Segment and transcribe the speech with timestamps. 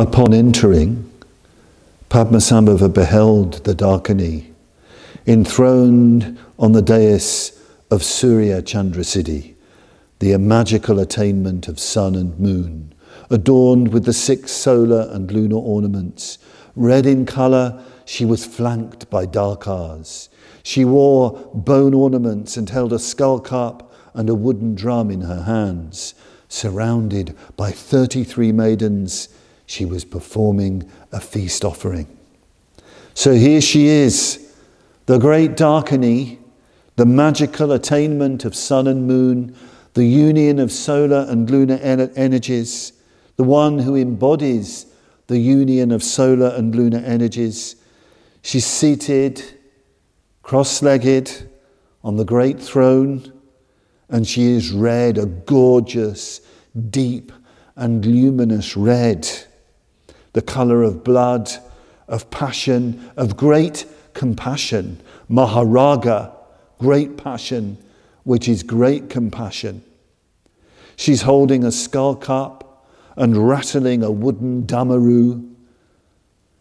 [0.00, 1.10] Upon entering,
[2.08, 4.52] Padmasambhava beheld the Dakini,
[5.26, 9.56] enthroned on the dais of Surya Chandra Siddhi,
[10.20, 12.94] the magical attainment of sun and moon,
[13.28, 16.38] adorned with the six solar and lunar ornaments.
[16.76, 20.28] Red in colour, she was flanked by dakas.
[20.62, 25.42] She wore bone ornaments and held a skull cup and a wooden drum in her
[25.42, 26.14] hands.
[26.48, 29.28] Surrounded by 33 maidens,
[29.68, 32.08] she was performing a feast offering.
[33.12, 34.50] So here she is,
[35.04, 36.38] the great Dakini,
[36.96, 39.54] the magical attainment of sun and moon,
[39.92, 42.94] the union of solar and lunar energies,
[43.36, 44.86] the one who embodies
[45.26, 47.76] the union of solar and lunar energies.
[48.40, 49.42] She's seated,
[50.42, 51.46] cross legged,
[52.02, 53.32] on the great throne,
[54.08, 56.40] and she is red, a gorgeous,
[56.88, 57.32] deep,
[57.76, 59.28] and luminous red,
[60.38, 61.50] the colour of blood,
[62.06, 66.32] of passion, of great compassion, Maharaga,
[66.78, 67.76] great passion,
[68.22, 69.82] which is great compassion.
[70.94, 75.52] She's holding a skull cup and rattling a wooden damaru.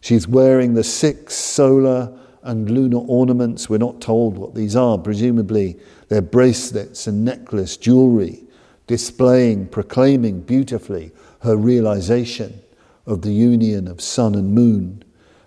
[0.00, 3.70] She's wearing the six solar and lunar ornaments.
[3.70, 4.98] We're not told what these are.
[4.98, 8.42] Presumably, they're bracelets and necklace, jewelry,
[8.88, 12.60] displaying, proclaiming beautifully her realization
[13.06, 15.04] of the union of sun and moon.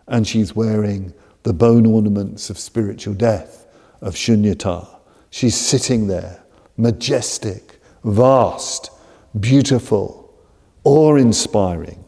[0.07, 3.65] And she's wearing the bone ornaments of spiritual death,
[4.01, 4.87] of shunyata.
[5.29, 6.43] She's sitting there,
[6.77, 8.91] majestic, vast,
[9.39, 10.33] beautiful,
[10.83, 12.03] awe inspiring.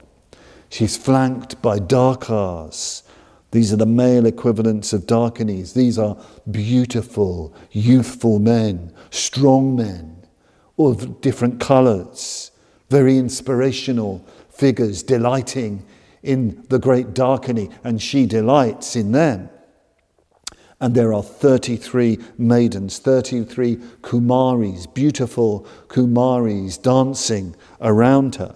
[0.69, 3.03] She's flanked by dakas.
[3.51, 5.73] These are the male equivalents of dakinis.
[5.73, 6.17] These are
[6.51, 10.25] beautiful, youthful men, strong men,
[10.77, 12.51] of different colours,
[12.89, 15.85] very inspirational figures, delighting
[16.23, 19.49] in the great dakini, and she delights in them.
[20.79, 28.55] And there are 33 maidens, 33 Kumaris, beautiful Kumaris dancing around her.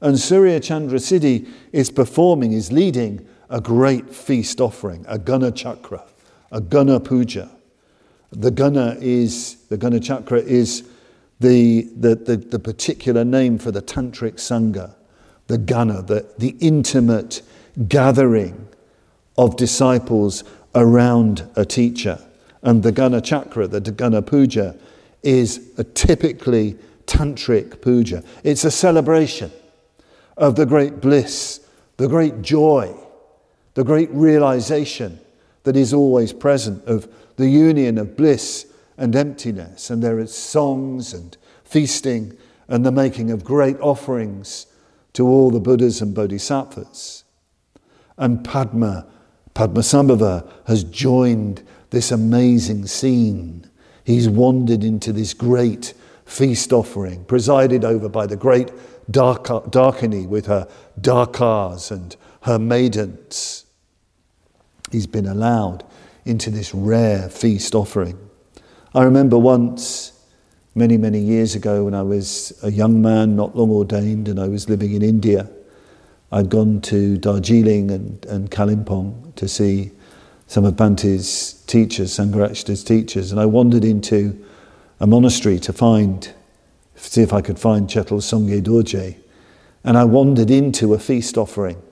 [0.00, 6.04] And Surya Chandra Siddhi is performing, is leading a great feast offering, a Gana Chakra,
[6.50, 7.50] a Gana Puja.
[8.32, 10.88] The Gana is, the Gana Chakra is
[11.42, 14.94] the, the, the, the particular name for the Tantric Sangha,
[15.48, 17.42] the Gana, the, the intimate
[17.88, 18.68] gathering
[19.36, 20.44] of disciples
[20.74, 22.18] around a teacher.
[22.62, 24.76] And the Gana Chakra, the Gana Puja,
[25.22, 26.76] is a typically
[27.06, 28.22] tantric puja.
[28.44, 29.50] It's a celebration
[30.36, 31.66] of the great bliss,
[31.96, 32.94] the great joy,
[33.74, 35.18] the great realization
[35.64, 39.90] that is always present of the union of bliss and emptiness.
[39.90, 42.36] And there is songs and feasting
[42.68, 44.66] and the making of great offerings
[45.14, 47.24] to all the Buddhas and Bodhisattvas.
[48.16, 49.06] And Padma
[49.54, 53.68] Padmasambhava has joined this amazing scene.
[54.04, 55.94] He's wandered into this great
[56.24, 58.72] feast offering, presided over by the great
[59.10, 60.66] Dakini with her
[61.00, 63.66] Dakas and her maidens.
[64.90, 65.84] He's been allowed
[66.24, 68.18] into this rare feast offering.
[68.94, 70.12] I remember once,
[70.74, 74.48] many, many years ago, when I was a young man, not long ordained, and I
[74.48, 75.48] was living in India.
[76.30, 79.92] I'd gone to Darjeeling and, and Kalimpong to see
[80.46, 84.38] some of Bhante's teachers, Sangharakshita's teachers, and I wandered into
[85.00, 86.30] a monastery to find,
[86.94, 89.16] see if I could find Chatral Sangye Dorje.
[89.84, 91.82] And I wandered into a feast offering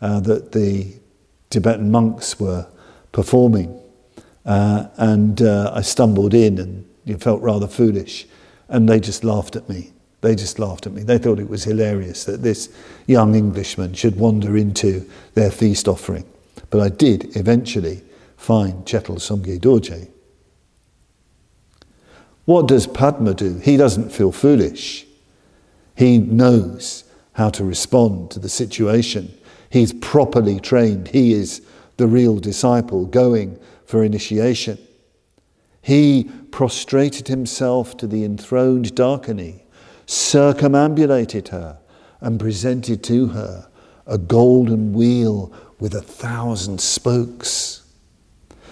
[0.00, 0.94] uh, that the
[1.50, 2.68] Tibetan monks were
[3.12, 3.81] performing.
[4.44, 8.26] Uh, and uh, I stumbled in and you felt rather foolish.
[8.68, 9.92] And they just laughed at me.
[10.20, 11.02] They just laughed at me.
[11.02, 12.68] They thought it was hilarious that this
[13.06, 16.24] young Englishman should wander into their feast offering.
[16.70, 18.02] But I did eventually
[18.36, 20.08] find Chatral Sangye Dorje.
[22.44, 23.58] What does Padma do?
[23.58, 25.06] He doesn't feel foolish.
[25.96, 27.04] He knows
[27.34, 29.32] how to respond to the situation.
[29.70, 31.08] He's properly trained.
[31.08, 31.62] He is
[31.96, 33.58] the real disciple going
[33.92, 34.78] for initiation.
[35.82, 39.60] He prostrated himself to the enthroned Dakini
[40.06, 41.78] circumambulated her,
[42.22, 43.68] and presented to her
[44.06, 47.82] a golden wheel with a thousand spokes.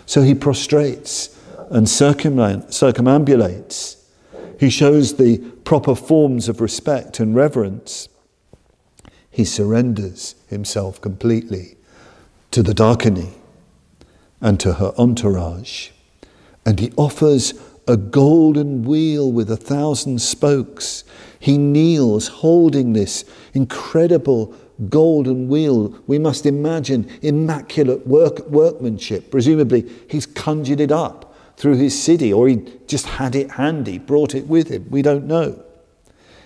[0.06, 1.38] So he prostrates
[1.68, 4.02] and circumambulates.
[4.58, 8.08] He shows the proper forms of respect and reverence.
[9.30, 11.76] He surrenders himself completely
[12.52, 13.34] to the Dakini
[14.40, 15.90] and to her entourage.
[16.64, 17.54] And he offers
[17.86, 21.04] a golden wheel with a thousand spokes.
[21.38, 24.54] He kneels holding this incredible
[24.88, 25.98] golden wheel.
[26.06, 29.30] We must imagine immaculate work, workmanship.
[29.30, 34.34] Presumably, he's conjured it up through his siddhi, or he just had it handy, brought
[34.34, 34.86] it with him.
[34.88, 35.62] We don't know.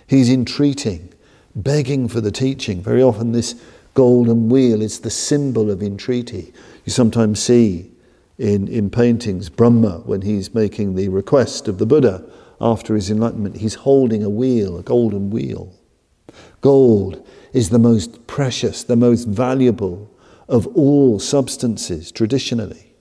[0.07, 1.13] He's entreating,
[1.55, 2.83] begging for the teaching.
[2.83, 3.55] Very often, this
[3.95, 6.53] golden wheel is the symbol of entreaty.
[6.85, 7.93] You sometimes see
[8.39, 12.25] in, in paintings Brahma when he's making the request of the Buddha
[12.61, 15.73] after his enlightenment, he's holding a wheel, a golden wheel.
[16.61, 20.11] Gold is the most precious, the most valuable
[20.49, 22.93] of all substances traditionally.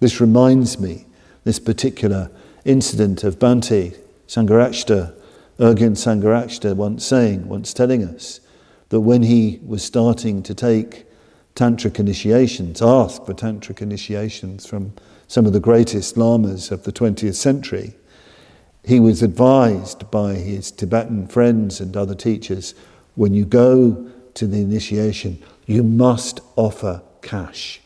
[0.00, 1.06] This reminds me,
[1.44, 2.30] this particular
[2.64, 5.14] incident of Bhante Sangharakshita,
[5.58, 8.40] Urgyen Sangharakshita once saying, once telling us,
[8.88, 11.06] that when he was starting to take
[11.54, 14.92] tantric initiations, ask for tantric initiations from
[15.26, 17.94] some of the greatest lamas of the 20th century,
[18.84, 22.74] he was advised by his Tibetan friends and other teachers
[23.16, 27.80] when you go to the initiation, you must offer cash.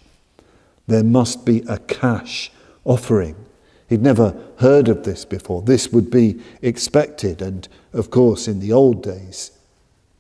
[0.86, 2.50] There must be a cash
[2.84, 3.36] offering.
[3.88, 5.62] He'd never heard of this before.
[5.62, 9.52] This would be expected, and of course, in the old days,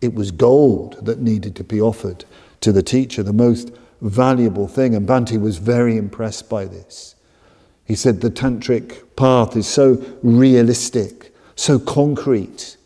[0.00, 2.24] it was gold that needed to be offered
[2.60, 4.94] to the teacher, the most valuable thing.
[4.94, 7.14] And Bhante was very impressed by this.
[7.84, 12.76] He said the tantric path is so realistic, so concrete.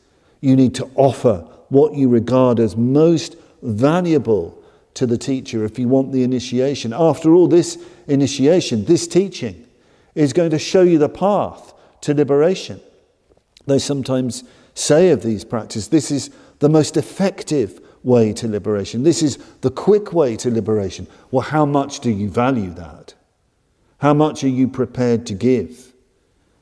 [0.40, 4.60] You need to offer what you regard as most valuable
[4.94, 6.92] to the teacher if you want the initiation.
[6.92, 9.66] After all, this initiation, this teaching,
[10.14, 12.80] is going to show you the path to liberation.
[13.66, 14.44] They sometimes
[14.74, 16.30] say of these practices, this is
[16.64, 19.02] the most effective way to liberation.
[19.02, 21.06] This is the quick way to liberation.
[21.30, 23.12] Well, how much do you value that?
[23.98, 25.92] How much are you prepared to give?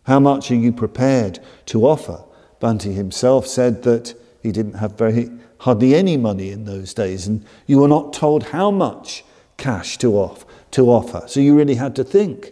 [0.02, 2.24] How much are you prepared to offer?
[2.60, 7.44] Bhante himself said that he didn't have very hardly any money in those days, and
[7.68, 9.24] you were not told how much
[9.56, 11.22] cash to off to offer.
[11.28, 12.50] So you really had to think: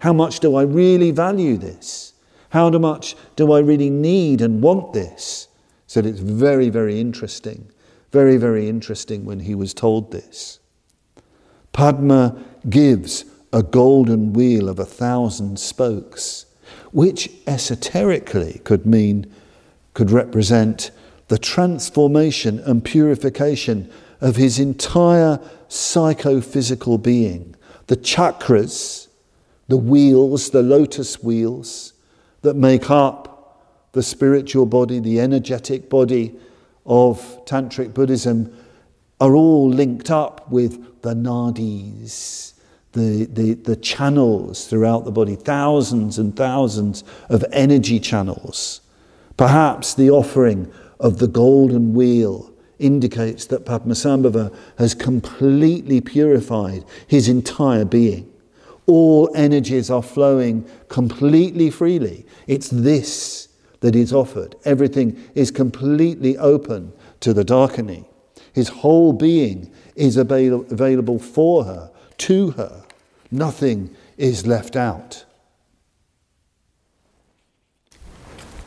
[0.00, 2.12] how much do I really value this?
[2.50, 5.46] How much do I really need and want this?
[5.90, 7.68] Said it's very, very interesting,
[8.12, 10.60] very, very interesting when he was told this.
[11.72, 16.46] Padma gives a golden wheel of a thousand spokes,
[16.92, 19.34] which esoterically could mean,
[19.92, 20.92] could represent
[21.26, 23.90] the transformation and purification
[24.20, 27.56] of his entire psychophysical being.
[27.88, 29.08] The chakras,
[29.66, 31.94] the wheels, the lotus wheels
[32.42, 33.29] that make up
[33.92, 36.34] the spiritual body, the energetic body
[36.86, 38.56] of Tantric Buddhism,
[39.20, 42.50] are all linked up with the nadis
[42.92, 48.80] the, the, the channels throughout the body, thousands and thousands of energy channels.
[49.36, 57.84] Perhaps the offering of the golden wheel indicates that Padmasambhava has completely purified his entire
[57.84, 58.30] being.
[58.86, 62.26] All energies are flowing completely freely.
[62.48, 63.48] It's this
[63.80, 64.56] that is offered.
[64.64, 68.06] Everything is completely open to the Dakini.
[68.52, 72.84] His whole being is avail- available for her to her.
[73.30, 75.24] Nothing is left out.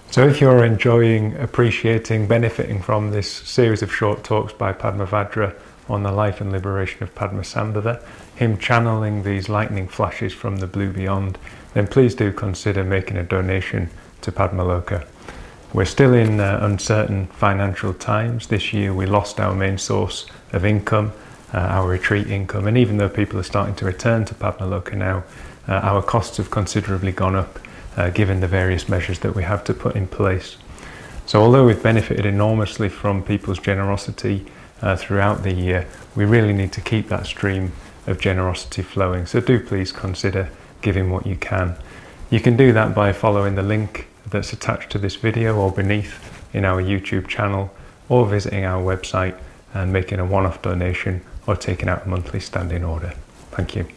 [0.09, 5.55] So, if you're enjoying, appreciating, benefiting from this series of short talks by Padmavajra
[5.89, 8.03] on the life and liberation of Padmasambhava,
[8.35, 11.39] him channeling these lightning flashes from the blue beyond,
[11.73, 13.89] then please do consider making a donation
[14.23, 15.05] to Padmaloka.
[15.73, 18.47] We're still in uh, uncertain financial times.
[18.47, 21.13] This year we lost our main source of income
[21.53, 22.67] uh, our retreat income.
[22.67, 25.23] And even though people are starting to return to Padmaloka now,
[25.67, 27.59] uh, our costs have considerably gone up
[27.95, 30.57] uh, given the various measures that we have to put in place.
[31.25, 34.45] So, although we've benefited enormously from people's generosity
[34.81, 37.71] uh, throughout the year, we really need to keep that stream
[38.07, 39.25] of generosity flowing.
[39.25, 40.49] So, do please consider
[40.81, 41.75] giving what you can.
[42.29, 46.43] You can do that by following the link that's attached to this video or beneath
[46.53, 47.73] in our YouTube channel
[48.09, 49.37] or visiting our website
[49.73, 53.13] and making a one off donation or taking out a monthly standing order.
[53.51, 53.87] Thank you.